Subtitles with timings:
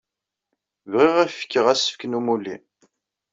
[0.91, 2.55] Bɣiɣ ad ak-fkeɣ asefk n umulli.